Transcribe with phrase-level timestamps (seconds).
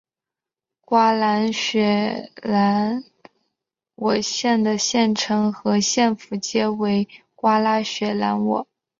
[0.83, 3.03] 瓜拉雪兰
[3.93, 8.67] 莪县的县城和县府皆为瓜拉雪兰莪。